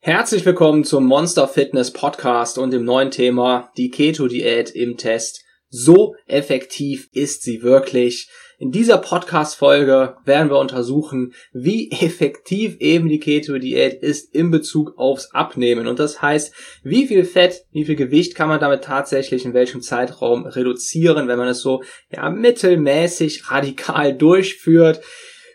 [0.00, 5.44] Herzlich willkommen zum Monster Fitness Podcast und dem neuen Thema die Keto-Diät im Test.
[5.70, 8.30] So effektiv ist sie wirklich.
[8.60, 15.32] In dieser Podcast-Folge werden wir untersuchen, wie effektiv eben die Keto-Diät ist in Bezug aufs
[15.32, 15.88] Abnehmen.
[15.88, 19.82] Und das heißt, wie viel Fett, wie viel Gewicht kann man damit tatsächlich in welchem
[19.82, 25.00] Zeitraum reduzieren, wenn man es so ja, mittelmäßig radikal durchführt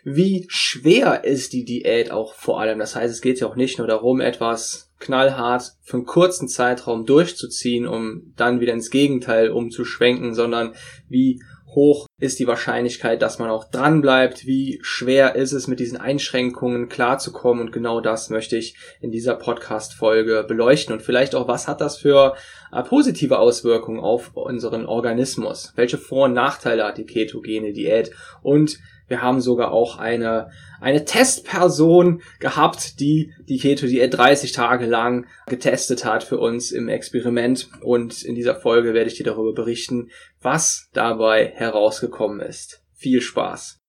[0.04, 2.78] wie schwer ist die Diät auch vor allem.
[2.78, 7.06] Das heißt, es geht ja auch nicht nur darum, etwas knallhart für einen kurzen Zeitraum
[7.06, 10.74] durchzuziehen, um dann wieder ins Gegenteil umzuschwenken, sondern
[11.08, 11.40] wie
[11.74, 15.96] hoch ist die Wahrscheinlichkeit, dass man auch dran bleibt, wie schwer ist es mit diesen
[15.96, 21.48] Einschränkungen klarzukommen und genau das möchte ich in dieser Podcast Folge beleuchten und vielleicht auch
[21.48, 22.36] was hat das für
[22.72, 25.72] äh, positive Auswirkungen auf unseren Organismus?
[25.74, 31.04] Welche Vor- und Nachteile hat die ketogene Diät und wir haben sogar auch eine, eine
[31.04, 37.68] Testperson gehabt, die die Keto-Diät 30 Tage lang getestet hat für uns im Experiment.
[37.82, 40.10] Und in dieser Folge werde ich dir darüber berichten,
[40.40, 42.82] was dabei herausgekommen ist.
[42.94, 43.80] Viel Spaß!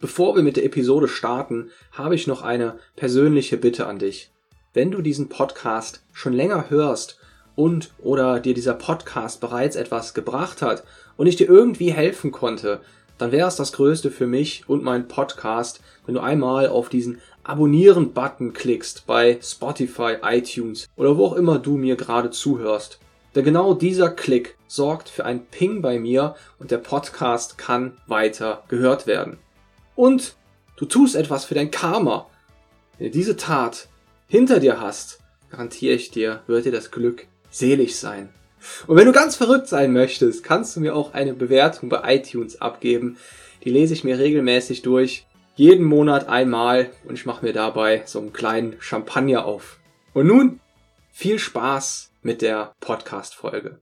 [0.00, 4.30] Bevor wir mit der Episode starten, habe ich noch eine persönliche Bitte an dich.
[4.72, 7.18] Wenn du diesen Podcast schon länger hörst
[7.56, 10.84] und oder dir dieser Podcast bereits etwas gebracht hat
[11.16, 12.80] und ich dir irgendwie helfen konnte,
[13.18, 17.20] dann wäre es das Größte für mich und meinen Podcast, wenn du einmal auf diesen
[17.42, 23.00] Abonnieren-Button klickst bei Spotify, iTunes oder wo auch immer du mir gerade zuhörst.
[23.34, 28.64] Denn genau dieser Klick sorgt für ein Ping bei mir und der Podcast kann weiter
[28.68, 29.38] gehört werden.
[29.96, 30.36] Und
[30.76, 32.26] du tust etwas für dein Karma.
[32.98, 33.88] Wenn du diese Tat
[34.26, 35.20] hinter dir hast,
[35.50, 38.28] garantiere ich dir, wird dir das Glück selig sein.
[38.86, 42.60] Und wenn du ganz verrückt sein möchtest, kannst du mir auch eine Bewertung bei iTunes
[42.60, 43.16] abgeben.
[43.64, 45.26] Die lese ich mir regelmäßig durch.
[45.56, 49.80] Jeden Monat einmal und ich mache mir dabei so einen kleinen Champagner auf.
[50.14, 50.60] Und nun
[51.10, 53.80] viel Spaß mit der Podcast-Folge.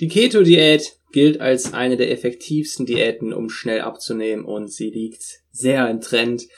[0.00, 5.22] Die Keto-Diät gilt als eine der effektivsten Diäten, um schnell abzunehmen und sie liegt
[5.52, 6.48] sehr im Trend.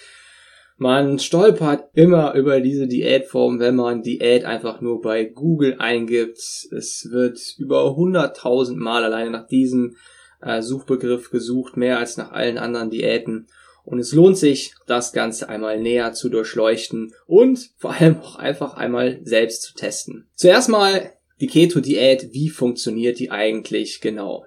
[0.81, 6.39] Man stolpert immer über diese Diätform, wenn man Diät einfach nur bei Google eingibt.
[6.39, 9.97] Es wird über 100.000 Mal alleine nach diesem
[10.41, 13.49] äh, Suchbegriff gesucht, mehr als nach allen anderen Diäten.
[13.85, 18.75] Und es lohnt sich, das Ganze einmal näher zu durchleuchten und vor allem auch einfach
[18.75, 20.29] einmal selbst zu testen.
[20.35, 22.33] Zuerst mal die Keto-Diät.
[22.33, 24.45] Wie funktioniert die eigentlich genau?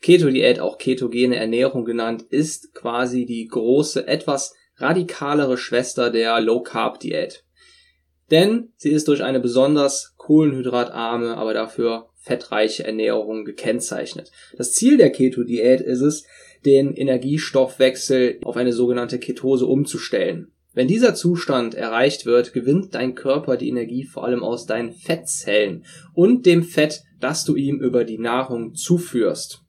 [0.00, 7.00] Keto-Diät, auch ketogene Ernährung genannt, ist quasi die große, etwas radikalere Schwester der Low Carb
[7.00, 7.44] Diät.
[8.30, 14.30] Denn sie ist durch eine besonders kohlenhydratarme, aber dafür fettreiche Ernährung gekennzeichnet.
[14.56, 16.24] Das Ziel der Keto Diät ist es,
[16.64, 20.52] den Energiestoffwechsel auf eine sogenannte Ketose umzustellen.
[20.74, 25.84] Wenn dieser Zustand erreicht wird, gewinnt dein Körper die Energie vor allem aus deinen Fettzellen
[26.14, 29.64] und dem Fett, das du ihm über die Nahrung zuführst.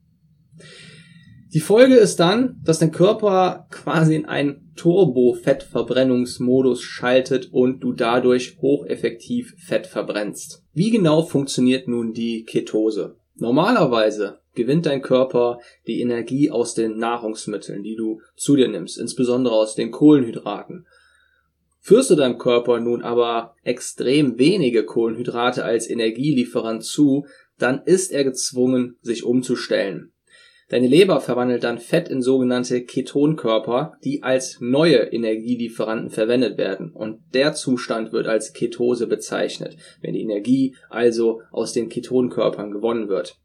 [1.52, 8.58] Die Folge ist dann, dass dein Körper quasi in einen Turbo-Fettverbrennungsmodus schaltet und du dadurch
[8.62, 10.62] hocheffektiv Fett verbrennst.
[10.72, 13.16] Wie genau funktioniert nun die Ketose?
[13.34, 19.54] Normalerweise gewinnt dein Körper die Energie aus den Nahrungsmitteln, die du zu dir nimmst, insbesondere
[19.54, 20.86] aus den Kohlenhydraten.
[21.80, 27.26] Führst du deinem Körper nun aber extrem wenige Kohlenhydrate als Energielieferant zu,
[27.58, 30.12] dann ist er gezwungen, sich umzustellen.
[30.70, 36.92] Deine Leber verwandelt dann Fett in sogenannte Ketonkörper, die als neue Energielieferanten verwendet werden.
[36.92, 43.08] Und der Zustand wird als Ketose bezeichnet, wenn die Energie also aus den Ketonkörpern gewonnen
[43.08, 43.36] wird.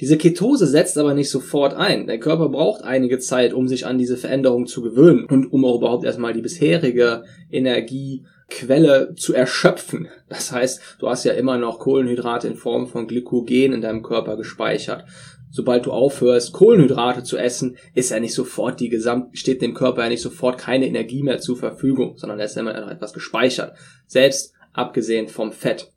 [0.00, 2.06] Diese Ketose setzt aber nicht sofort ein.
[2.06, 5.78] Der Körper braucht einige Zeit, um sich an diese Veränderung zu gewöhnen und um auch
[5.78, 10.08] überhaupt erstmal die bisherige Energiequelle zu erschöpfen.
[10.28, 14.36] Das heißt, du hast ja immer noch Kohlenhydrate in Form von Glykogen in deinem Körper
[14.36, 15.06] gespeichert
[15.54, 20.02] sobald du aufhörst, Kohlenhydrate zu essen, ist ja nicht sofort die Gesamt, steht dem Körper
[20.02, 23.76] ja nicht sofort keine Energie mehr zur Verfügung, sondern da ist immer noch etwas gespeichert.
[24.08, 25.92] Selbst abgesehen vom Fett.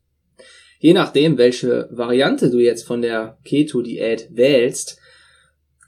[0.77, 4.99] Je nachdem, welche Variante du jetzt von der Keto-Diät wählst,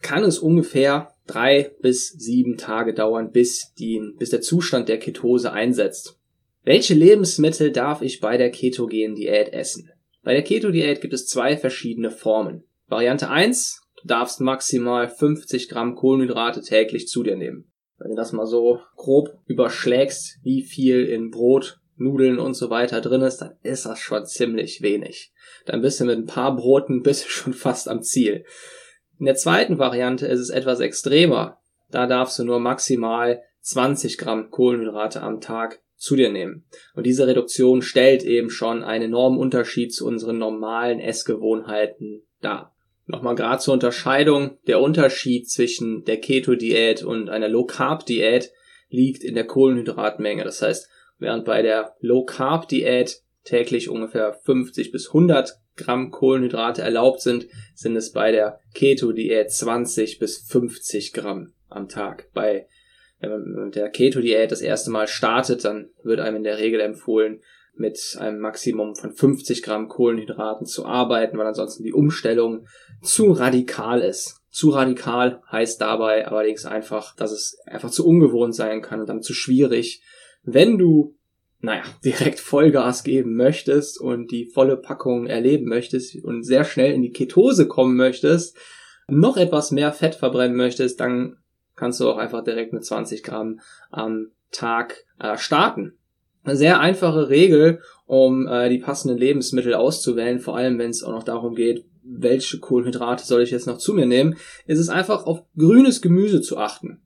[0.02, 5.54] kann es ungefähr drei bis sieben Tage dauern, bis, die, bis der Zustand der Ketose
[5.54, 6.18] einsetzt.
[6.64, 9.92] Welche Lebensmittel darf ich bei der ketogenen Diät essen?
[10.24, 12.64] Bei der Keto-Diät gibt es zwei verschiedene Formen.
[12.90, 17.72] Variante 1, du darfst maximal 50 Gramm Kohlenhydrate täglich zu dir nehmen.
[18.00, 23.02] Wenn du das mal so grob überschlägst, wie viel in Brot, Nudeln und so weiter
[23.02, 25.34] drin ist, dann ist das schon ziemlich wenig.
[25.66, 28.44] Dann bist du mit ein paar Broten bist du schon fast am Ziel.
[29.20, 31.60] In der zweiten Variante ist es etwas extremer.
[31.92, 36.66] Da darfst du nur maximal 20 Gramm Kohlenhydrate am Tag zu dir nehmen.
[36.96, 42.74] Und diese Reduktion stellt eben schon einen enormen Unterschied zu unseren normalen Essgewohnheiten dar.
[43.10, 48.52] Nochmal gerade zur Unterscheidung, der Unterschied zwischen der Keto-Diät und einer Low-Carb-Diät
[48.90, 50.44] liegt in der Kohlenhydratmenge.
[50.44, 57.48] Das heißt, während bei der Low-Carb-Diät täglich ungefähr 50 bis 100 Gramm Kohlenhydrate erlaubt sind,
[57.74, 62.30] sind es bei der Keto-Diät 20 bis 50 Gramm am Tag.
[62.36, 62.68] Bei
[63.22, 66.80] wenn man mit der Keto-Diät das erste Mal startet, dann wird einem in der Regel
[66.80, 67.42] empfohlen,
[67.80, 72.68] mit einem Maximum von 50 Gramm Kohlenhydraten zu arbeiten, weil ansonsten die Umstellung
[73.02, 74.42] zu radikal ist.
[74.50, 79.22] Zu radikal heißt dabei allerdings einfach, dass es einfach zu ungewohnt sein kann und dann
[79.22, 80.02] zu schwierig.
[80.44, 81.16] Wenn du,
[81.60, 87.02] naja, direkt Vollgas geben möchtest und die volle Packung erleben möchtest und sehr schnell in
[87.02, 88.58] die Ketose kommen möchtest,
[89.08, 91.38] noch etwas mehr Fett verbrennen möchtest, dann
[91.76, 93.60] kannst du auch einfach direkt mit 20 Gramm
[93.90, 95.99] am Tag äh, starten.
[96.44, 101.12] Eine sehr einfache Regel, um äh, die passenden Lebensmittel auszuwählen, vor allem wenn es auch
[101.12, 105.26] noch darum geht, welche Kohlenhydrate soll ich jetzt noch zu mir nehmen, ist es einfach
[105.26, 107.02] auf grünes Gemüse zu achten.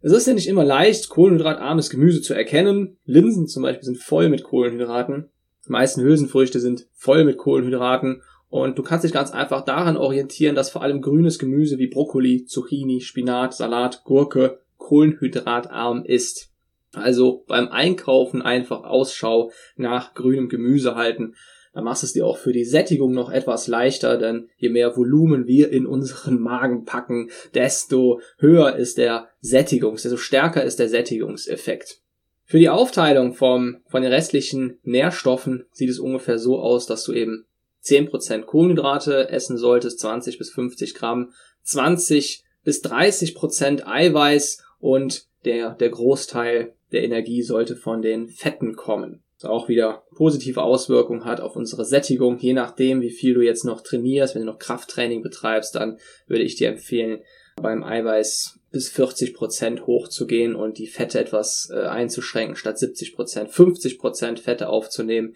[0.00, 2.98] Es ist ja nicht immer leicht, kohlenhydratarmes Gemüse zu erkennen.
[3.04, 5.28] Linsen zum Beispiel sind voll mit Kohlenhydraten.
[5.66, 10.54] Die meisten Hülsenfrüchte sind voll mit Kohlenhydraten und du kannst dich ganz einfach daran orientieren,
[10.54, 16.50] dass vor allem grünes Gemüse wie Brokkoli, Zucchini, Spinat, Salat, Gurke kohlenhydratarm ist.
[16.92, 21.34] Also beim Einkaufen einfach Ausschau nach grünem Gemüse halten.
[21.74, 25.46] Dann machst es dir auch für die Sättigung noch etwas leichter, denn je mehr Volumen
[25.46, 32.00] wir in unseren Magen packen, desto höher ist der Sättigungs, desto stärker ist der Sättigungseffekt.
[32.44, 37.12] Für die Aufteilung vom, von den restlichen Nährstoffen sieht es ungefähr so aus, dass du
[37.12, 37.44] eben
[37.84, 41.32] 10% Kohlenhydrate essen solltest, 20 bis 50 Gramm,
[41.62, 49.22] 20 bis 30% Eiweiß und der, der Großteil der Energie sollte von den Fetten kommen.
[49.40, 52.38] Das auch wieder positive Auswirkungen hat auf unsere Sättigung.
[52.38, 56.42] Je nachdem, wie viel du jetzt noch trainierst, wenn du noch Krafttraining betreibst, dann würde
[56.42, 57.20] ich dir empfehlen,
[57.62, 63.50] beim Eiweiß bis 40 Prozent hochzugehen und die Fette etwas äh, einzuschränken, statt 70 Prozent
[63.50, 65.34] 50 Prozent Fette aufzunehmen.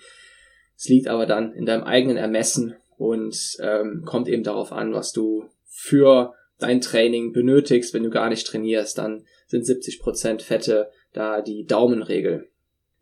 [0.77, 5.13] Es liegt aber dann in deinem eigenen Ermessen und ähm, kommt eben darauf an, was
[5.13, 7.95] du für dein Training benötigst.
[7.95, 12.49] Wenn du gar nicht trainierst, dann sind 70% Fette da die Daumenregel.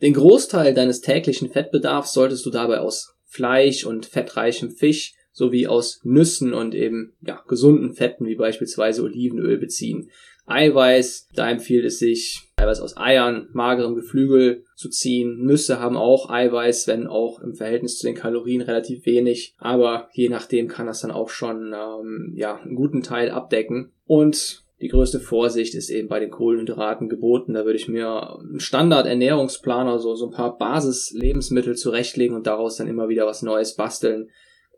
[0.02, 6.00] Den Großteil deines täglichen Fettbedarfs solltest du dabei aus Fleisch und fettreichem Fisch sowie aus
[6.02, 10.10] Nüssen und eben ja, gesunden Fetten wie beispielsweise Olivenöl beziehen.
[10.46, 15.44] Eiweiß, da empfiehlt es sich, Eiweiß aus Eiern, magerem Geflügel zu ziehen.
[15.44, 19.54] Nüsse haben auch Eiweiß, wenn auch im Verhältnis zu den Kalorien relativ wenig.
[19.58, 23.92] Aber je nachdem kann das dann auch schon ähm, ja, einen guten Teil abdecken.
[24.06, 27.52] Und die größte Vorsicht ist eben bei den Kohlenhydraten geboten.
[27.52, 32.88] Da würde ich mir einen Standard-Ernährungsplan, also so ein paar Basis-Lebensmittel zurechtlegen und daraus dann
[32.88, 34.30] immer wieder was Neues basteln.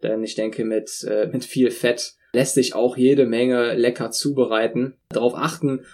[0.02, 4.94] Denn ich denke, mit, äh, mit viel Fett lässt sich auch jede Menge lecker zubereiten.
[5.10, 5.84] Darauf achten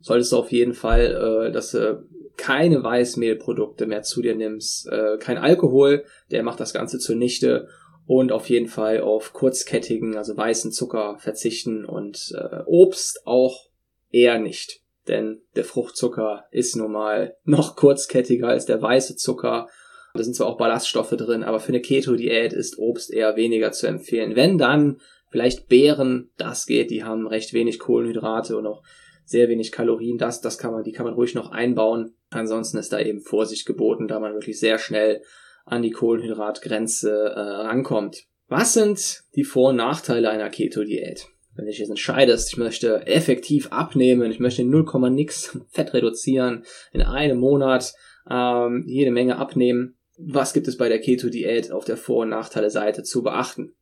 [0.00, 2.06] solltest du auf jeden Fall, äh, dass du
[2.38, 7.68] keine Weißmehlprodukte mehr zu dir nimmst, äh, kein Alkohol, der macht das Ganze zunichte
[8.08, 13.68] und auf jeden Fall auf kurzkettigen, also weißen Zucker verzichten und äh, Obst auch
[14.10, 14.80] eher nicht.
[15.06, 19.68] Denn der Fruchtzucker ist nun mal noch kurzkettiger als der weiße Zucker.
[20.14, 23.86] Da sind zwar auch Ballaststoffe drin, aber für eine Keto-Diät ist Obst eher weniger zu
[23.86, 24.34] empfehlen.
[24.34, 24.98] Wenn dann
[25.30, 28.82] Vielleicht Beeren, das geht, die haben recht wenig Kohlenhydrate und auch
[29.24, 30.16] sehr wenig Kalorien.
[30.16, 32.14] Das, das kann man, die kann man ruhig noch einbauen.
[32.30, 35.22] Ansonsten ist da eben Vorsicht geboten, da man wirklich sehr schnell
[35.70, 38.24] an die Kohlenhydratgrenze äh, rankommt.
[38.48, 41.26] Was sind die Vor- und Nachteile einer Keto-Diät?
[41.54, 46.64] Wenn du dich jetzt entscheidest, ich möchte effektiv abnehmen, ich möchte 0, nix Fett reduzieren,
[46.92, 47.94] in einem Monat
[48.30, 53.02] ähm, jede Menge abnehmen, was gibt es bei der Keto-Diät auf der Vor- und Nachteile-Seite
[53.02, 53.74] zu beachten?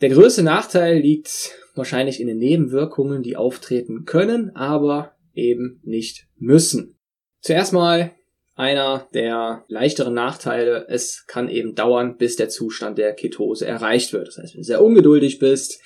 [0.00, 6.98] Der größte Nachteil liegt wahrscheinlich in den Nebenwirkungen, die auftreten können, aber eben nicht müssen.
[7.40, 8.12] Zuerst mal
[8.54, 14.28] einer der leichteren Nachteile, es kann eben dauern, bis der Zustand der Ketose erreicht wird.
[14.28, 15.80] Das heißt, wenn du sehr ungeduldig bist,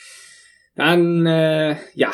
[0.75, 2.11] dann äh, ja,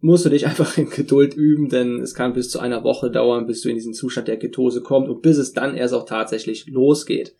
[0.00, 3.46] musst du dich einfach in Geduld üben, denn es kann bis zu einer Woche dauern,
[3.46, 6.66] bis du in diesen Zustand der Ketose kommst und bis es dann erst auch tatsächlich
[6.66, 7.34] losgeht.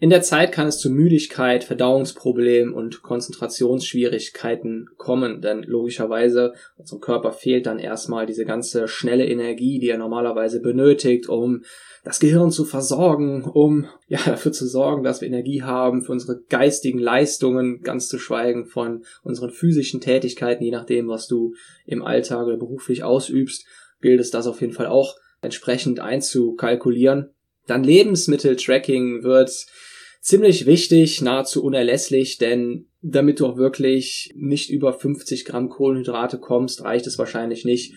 [0.00, 7.32] In der Zeit kann es zu Müdigkeit, Verdauungsproblemen und Konzentrationsschwierigkeiten kommen, denn logischerweise unserem Körper
[7.32, 11.64] fehlt dann erstmal diese ganze schnelle Energie, die er normalerweise benötigt, um
[12.04, 16.42] das Gehirn zu versorgen, um ja dafür zu sorgen, dass wir Energie haben für unsere
[16.48, 21.54] geistigen Leistungen, ganz zu schweigen von unseren physischen Tätigkeiten, je nachdem, was du
[21.86, 23.66] im Alltag oder beruflich ausübst,
[24.00, 27.30] gilt es das auf jeden Fall auch entsprechend einzukalkulieren.
[27.66, 29.50] Dann Lebensmitteltracking wird
[30.28, 36.84] ziemlich wichtig, nahezu unerlässlich, denn damit du auch wirklich nicht über 50 Gramm Kohlenhydrate kommst,
[36.84, 37.94] reicht es wahrscheinlich nicht,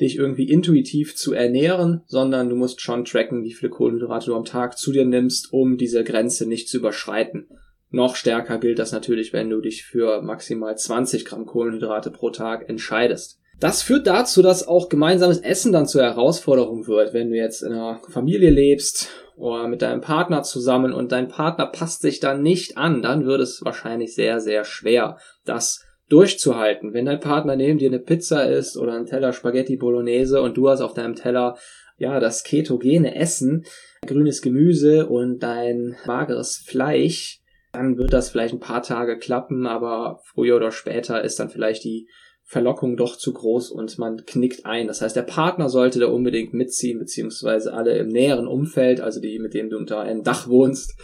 [0.00, 4.44] dich irgendwie intuitiv zu ernähren, sondern du musst schon tracken, wie viele Kohlenhydrate du am
[4.44, 7.46] Tag zu dir nimmst, um diese Grenze nicht zu überschreiten.
[7.90, 12.68] Noch stärker gilt das natürlich, wenn du dich für maximal 20 Gramm Kohlenhydrate pro Tag
[12.68, 13.39] entscheidest.
[13.60, 17.72] Das führt dazu, dass auch gemeinsames Essen dann zur Herausforderung wird, wenn du jetzt in
[17.72, 22.78] einer Familie lebst oder mit deinem Partner zusammen und dein Partner passt sich dann nicht
[22.78, 26.94] an, dann wird es wahrscheinlich sehr, sehr schwer, das durchzuhalten.
[26.94, 30.70] Wenn dein Partner neben dir eine Pizza isst oder ein Teller Spaghetti Bolognese und du
[30.70, 31.58] hast auf deinem Teller
[31.98, 33.66] ja das ketogene Essen,
[34.06, 40.20] grünes Gemüse und dein mageres Fleisch, dann wird das vielleicht ein paar Tage klappen, aber
[40.24, 42.08] früher oder später ist dann vielleicht die
[42.50, 44.88] Verlockung doch zu groß und man knickt ein.
[44.88, 49.38] Das heißt, der Partner sollte da unbedingt mitziehen, beziehungsweise alle im näheren Umfeld, also die,
[49.38, 50.98] mit denen du unter einem Dach wohnst.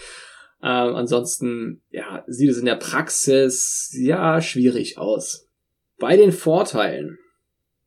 [0.60, 5.48] Ähm, ansonsten, ja, sieht es in der Praxis, ja, schwierig aus.
[6.00, 7.16] Bei den Vorteilen.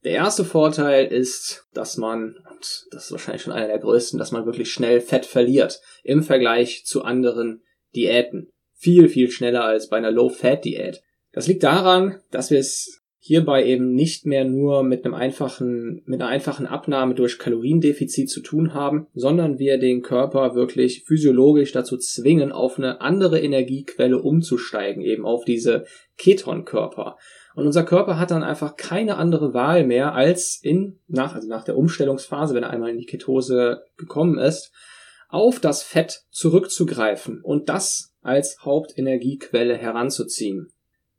[0.05, 4.31] Der erste Vorteil ist, dass man, und das ist wahrscheinlich schon einer der größten, dass
[4.31, 7.61] man wirklich schnell Fett verliert im Vergleich zu anderen
[7.93, 8.53] Diäten.
[8.75, 11.01] Viel, viel schneller als bei einer Low-Fat-Diät.
[11.33, 12.98] Das liegt daran, dass wir es
[13.29, 18.41] hierbei eben nicht mehr nur mit einem einfachen, mit einer einfachen Abnahme durch Kaloriendefizit zu
[18.41, 25.03] tun haben, sondern wir den Körper wirklich physiologisch dazu zwingen, auf eine andere Energiequelle umzusteigen,
[25.03, 25.85] eben auf diese
[26.17, 27.17] Ketonkörper.
[27.53, 31.63] Und unser Körper hat dann einfach keine andere Wahl mehr, als in, nach, also nach
[31.63, 34.71] der Umstellungsphase, wenn er einmal in die Ketose gekommen ist,
[35.27, 40.71] auf das Fett zurückzugreifen und das als Hauptenergiequelle heranzuziehen.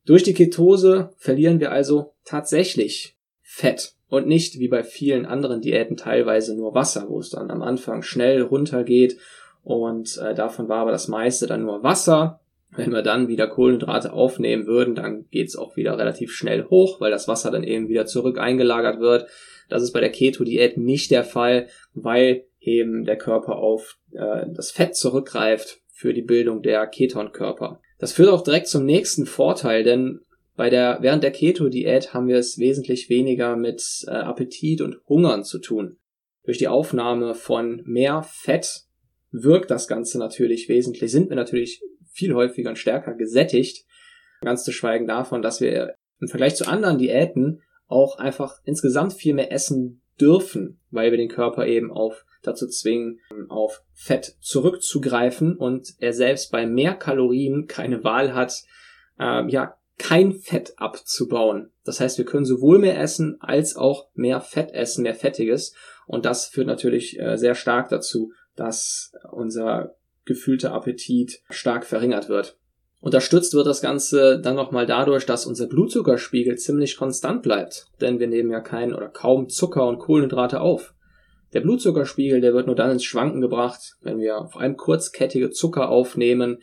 [0.07, 5.97] Durch die Ketose verlieren wir also tatsächlich Fett und nicht wie bei vielen anderen Diäten
[5.97, 9.19] teilweise nur Wasser, wo es dann am Anfang schnell runtergeht
[9.63, 12.41] und äh, davon war aber das meiste dann nur Wasser.
[12.73, 17.11] Wenn wir dann wieder Kohlenhydrate aufnehmen würden, dann geht's auch wieder relativ schnell hoch, weil
[17.11, 19.27] das Wasser dann eben wieder zurück eingelagert wird.
[19.69, 24.71] Das ist bei der Keto-Diät nicht der Fall, weil eben der Körper auf äh, das
[24.71, 27.81] Fett zurückgreift für die Bildung der Ketonkörper.
[28.01, 30.21] Das führt auch direkt zum nächsten Vorteil, denn
[30.57, 35.45] bei der, während der Keto-Diät haben wir es wesentlich weniger mit äh, Appetit und Hungern
[35.45, 35.99] zu tun.
[36.45, 38.85] Durch die Aufnahme von mehr Fett
[39.31, 43.87] wirkt das Ganze natürlich wesentlich, sind wir natürlich viel häufiger und stärker gesättigt.
[44.41, 49.35] Ganz zu schweigen davon, dass wir im Vergleich zu anderen Diäten auch einfach insgesamt viel
[49.35, 55.95] mehr essen dürfen, weil wir den Körper eben auf dazu zwingen, auf Fett zurückzugreifen und
[55.99, 58.65] er selbst bei mehr Kalorien keine Wahl hat,
[59.19, 61.71] äh, ja, kein Fett abzubauen.
[61.85, 65.75] Das heißt, wir können sowohl mehr essen als auch mehr Fett essen, mehr Fettiges.
[66.07, 69.95] Und das führt natürlich äh, sehr stark dazu, dass unser
[70.25, 72.57] gefühlter Appetit stark verringert wird.
[73.01, 78.27] Unterstützt wird das Ganze dann nochmal dadurch, dass unser Blutzuckerspiegel ziemlich konstant bleibt, denn wir
[78.27, 80.95] nehmen ja keinen oder kaum Zucker und Kohlenhydrate auf.
[81.53, 85.89] Der Blutzuckerspiegel, der wird nur dann ins Schwanken gebracht, wenn wir vor allem kurzkettige Zucker
[85.89, 86.59] aufnehmen,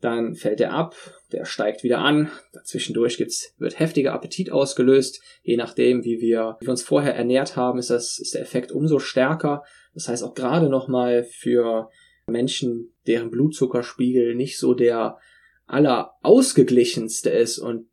[0.00, 0.94] dann fällt er ab,
[1.32, 6.66] der steigt wieder an, dazwischendurch gibt's, wird heftiger Appetit ausgelöst, je nachdem, wie wir, wie
[6.66, 9.64] wir uns vorher ernährt haben, ist das, ist der Effekt umso stärker.
[9.94, 11.88] Das heißt auch gerade nochmal für
[12.28, 15.18] Menschen, deren Blutzuckerspiegel nicht so der
[15.66, 17.88] aller ausgeglichenste ist und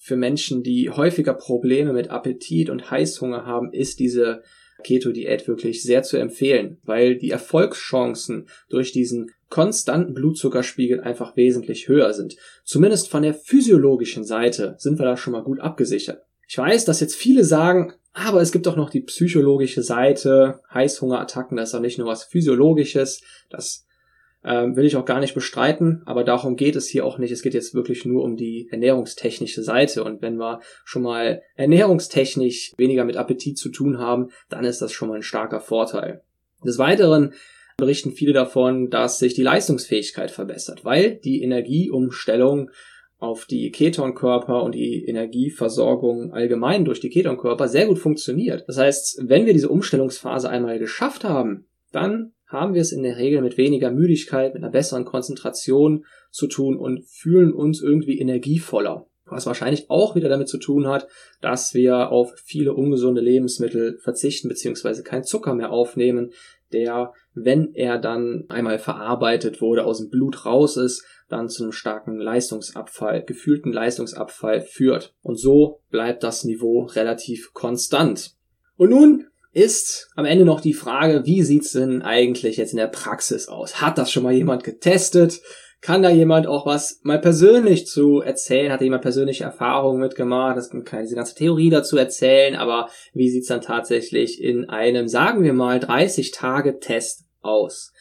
[0.00, 4.42] für Menschen, die häufiger Probleme mit Appetit und Heißhunger haben, ist diese
[4.82, 12.12] Keto-Diät wirklich sehr zu empfehlen, weil die Erfolgschancen durch diesen konstanten Blutzuckerspiegel einfach wesentlich höher
[12.12, 12.36] sind.
[12.64, 16.22] Zumindest von der physiologischen Seite sind wir da schon mal gut abgesichert.
[16.46, 21.56] Ich weiß, dass jetzt viele sagen, aber es gibt doch noch die psychologische Seite, Heißhungerattacken,
[21.56, 23.86] das ist doch nicht nur was Physiologisches, das
[24.44, 27.32] ähm, will ich auch gar nicht bestreiten, aber darum geht es hier auch nicht.
[27.32, 30.04] Es geht jetzt wirklich nur um die ernährungstechnische Seite.
[30.04, 34.92] Und wenn wir schon mal ernährungstechnisch weniger mit Appetit zu tun haben, dann ist das
[34.92, 36.22] schon mal ein starker Vorteil.
[36.64, 37.34] Des Weiteren
[37.76, 42.70] berichten viele davon, dass sich die Leistungsfähigkeit verbessert, weil die Energieumstellung
[43.18, 48.64] auf die Ketonkörper und die Energieversorgung allgemein durch die Ketonkörper sehr gut funktioniert.
[48.68, 53.16] Das heißt, wenn wir diese Umstellungsphase einmal geschafft haben, dann haben wir es in der
[53.16, 59.06] Regel mit weniger Müdigkeit, mit einer besseren Konzentration zu tun und fühlen uns irgendwie energievoller.
[59.26, 61.06] Was wahrscheinlich auch wieder damit zu tun hat,
[61.42, 65.02] dass wir auf viele ungesunde Lebensmittel verzichten bzw.
[65.02, 66.32] keinen Zucker mehr aufnehmen,
[66.72, 71.72] der, wenn er dann einmal verarbeitet wurde, aus dem Blut raus ist, dann zu einem
[71.72, 75.14] starken Leistungsabfall, gefühlten Leistungsabfall führt.
[75.22, 78.32] Und so bleibt das Niveau relativ konstant.
[78.76, 79.26] Und nun
[79.58, 83.80] ist am Ende noch die Frage, wie sieht's denn eigentlich jetzt in der Praxis aus?
[83.80, 85.40] Hat das schon mal jemand getestet?
[85.80, 88.70] Kann da jemand auch was mal persönlich zu erzählen?
[88.70, 90.56] Hat da jemand persönliche Erfahrungen mitgemacht?
[90.56, 95.42] Das kann diese ganze Theorie dazu erzählen, aber wie sieht's dann tatsächlich in einem, sagen
[95.42, 97.92] wir mal, 30 Tage Test aus?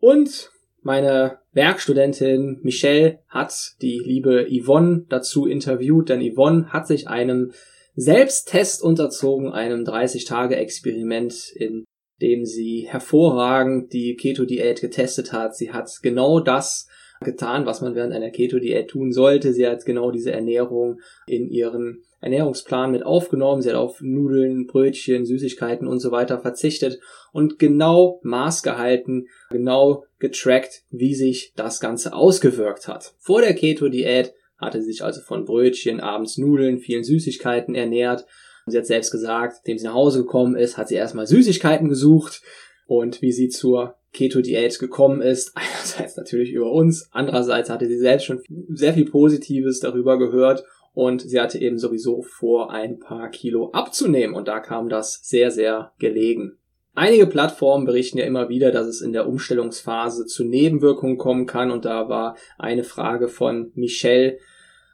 [0.00, 0.50] Und
[0.82, 7.52] meine Werkstudentin Michelle hat die liebe Yvonne dazu interviewt, denn Yvonne hat sich einem
[7.94, 11.84] Selbsttest unterzogen, einem 30-Tage-Experiment, in
[12.20, 15.56] dem sie hervorragend die Keto-Diät getestet hat.
[15.56, 16.88] Sie hat genau das
[17.20, 19.52] getan, was man während einer Keto-Diät tun sollte.
[19.52, 23.62] Sie hat genau diese Ernährung in ihren Ernährungsplan mit aufgenommen.
[23.62, 26.98] Sie hat auf Nudeln, Brötchen, Süßigkeiten und so weiter verzichtet
[27.32, 33.14] und genau Maß gehalten, genau getrackt, wie sich das Ganze ausgewirkt hat.
[33.18, 38.26] Vor der Keto-Diät hatte sie sich also von Brötchen, abends Nudeln, vielen Süßigkeiten ernährt.
[38.66, 42.42] Sie hat selbst gesagt, nachdem sie nach Hause gekommen ist, hat sie erstmal Süßigkeiten gesucht
[42.86, 45.52] und wie sie zur Keto-Diät gekommen ist.
[45.54, 51.22] Einerseits natürlich über uns, andererseits hatte sie selbst schon sehr viel Positives darüber gehört und
[51.22, 55.92] sie hatte eben sowieso vor, ein paar Kilo abzunehmen und da kam das sehr, sehr
[55.98, 56.58] gelegen.
[56.94, 61.72] Einige Plattformen berichten ja immer wieder, dass es in der Umstellungsphase zu Nebenwirkungen kommen kann.
[61.72, 64.38] Und da war eine Frage von Michelle,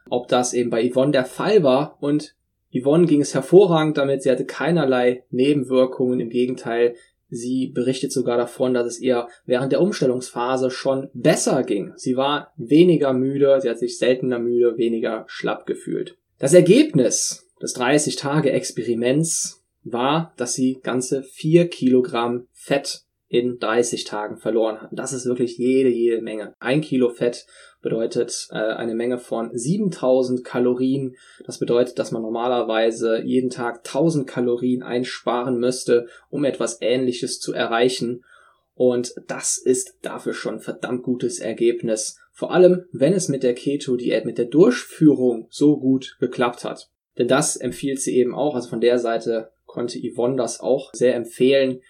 [0.09, 1.97] ob das eben bei Yvonne der Fall war.
[2.01, 2.35] Und
[2.73, 6.95] Yvonne ging es hervorragend damit, sie hatte keinerlei Nebenwirkungen, im Gegenteil,
[7.29, 11.93] sie berichtet sogar davon, dass es ihr während der Umstellungsphase schon besser ging.
[11.97, 16.17] Sie war weniger müde, sie hat sich seltener müde, weniger schlapp gefühlt.
[16.39, 24.81] Das Ergebnis des 30-Tage-Experiments war, dass sie ganze vier Kilogramm Fett in 30 Tagen verloren
[24.81, 24.97] hatten.
[24.97, 26.53] Das ist wirklich jede, jede Menge.
[26.59, 27.45] Ein Kilo Fett
[27.81, 31.15] bedeutet äh, eine Menge von 7000 Kalorien.
[31.45, 37.53] Das bedeutet, dass man normalerweise jeden Tag 1000 Kalorien einsparen müsste, um etwas Ähnliches zu
[37.53, 38.25] erreichen.
[38.73, 42.19] Und das ist dafür schon verdammt gutes Ergebnis.
[42.33, 46.89] Vor allem, wenn es mit der Keto-Diät, mit der Durchführung so gut geklappt hat.
[47.17, 48.55] Denn das empfiehlt sie eben auch.
[48.55, 51.81] Also von der Seite konnte Yvonne das auch sehr empfehlen.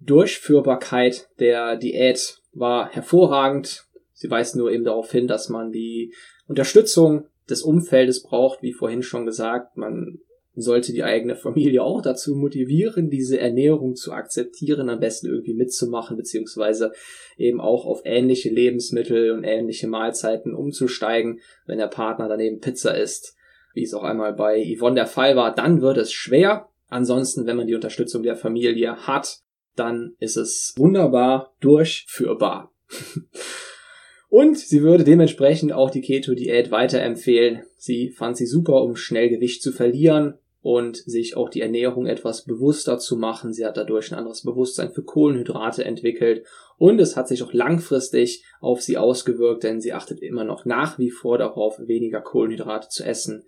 [0.00, 3.86] Durchführbarkeit der Diät war hervorragend.
[4.12, 6.12] Sie weist nur eben darauf hin, dass man die
[6.48, 9.76] Unterstützung des Umfeldes braucht, wie vorhin schon gesagt.
[9.76, 10.18] Man
[10.54, 16.16] sollte die eigene Familie auch dazu motivieren, diese Ernährung zu akzeptieren, am besten irgendwie mitzumachen,
[16.16, 16.92] beziehungsweise
[17.36, 21.40] eben auch auf ähnliche Lebensmittel und ähnliche Mahlzeiten umzusteigen.
[21.66, 23.36] Wenn der Partner daneben Pizza isst,
[23.74, 26.69] wie es auch einmal bei Yvonne der Fall war, dann wird es schwer.
[26.90, 29.38] Ansonsten, wenn man die Unterstützung der Familie hat,
[29.76, 32.72] dann ist es wunderbar durchführbar.
[34.28, 37.62] Und sie würde dementsprechend auch die Keto-Diät weiterempfehlen.
[37.76, 42.44] Sie fand sie super, um schnell Gewicht zu verlieren und sich auch die Ernährung etwas
[42.44, 43.52] bewusster zu machen.
[43.52, 48.44] Sie hat dadurch ein anderes Bewusstsein für Kohlenhydrate entwickelt und es hat sich auch langfristig
[48.60, 53.04] auf sie ausgewirkt, denn sie achtet immer noch nach wie vor darauf, weniger Kohlenhydrate zu
[53.04, 53.44] essen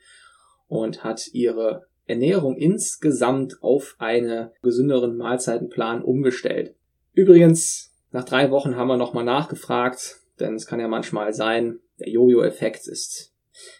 [0.68, 6.74] und hat ihre Ernährung insgesamt auf einen gesünderen Mahlzeitenplan umgestellt.
[7.14, 12.08] Übrigens, nach drei Wochen haben wir nochmal nachgefragt, denn es kann ja manchmal sein, der
[12.08, 13.32] Jojo-Effekt ist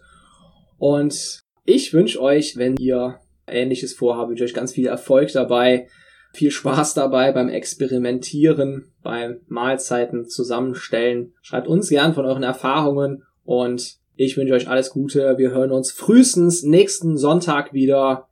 [0.78, 5.88] Und ich wünsche euch, wenn ihr Ähnliches vorhabt, wünsche euch ganz viel Erfolg dabei.
[6.34, 11.34] Viel Spaß dabei beim Experimentieren, beim Mahlzeiten zusammenstellen.
[11.42, 15.38] Schreibt uns gern von euren Erfahrungen und ich wünsche euch alles Gute.
[15.38, 18.28] Wir hören uns frühestens nächsten Sonntag wieder